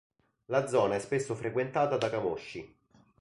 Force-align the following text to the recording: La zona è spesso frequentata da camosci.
La 0.45 0.65
zona 0.67 0.95
è 0.95 0.99
spesso 0.99 1.35
frequentata 1.35 1.95
da 1.95 2.09
camosci. 2.09 2.75